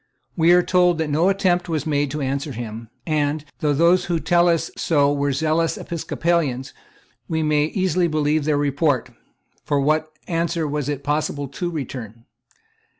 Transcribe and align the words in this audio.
We 0.35 0.51
are 0.53 0.63
told 0.63 0.97
that 0.97 1.11
no 1.11 1.29
attempt 1.29 1.69
was 1.69 1.85
made 1.85 2.09
to 2.09 2.21
answer 2.21 2.53
him; 2.53 2.89
and, 3.05 3.45
though 3.59 3.71
those 3.75 4.05
who 4.05 4.19
tell 4.19 4.47
us 4.49 4.71
so 4.75 5.13
were 5.13 5.31
zealous 5.31 5.77
Episcopalians, 5.77 6.73
we 7.27 7.43
may 7.43 7.65
easily 7.65 8.07
believe 8.07 8.45
their 8.45 8.57
report; 8.57 9.11
for 9.63 9.79
what 9.79 10.09
answer 10.27 10.67
was 10.67 10.89
it 10.89 11.03
possible 11.03 11.47
to 11.49 11.69
return? 11.69 12.25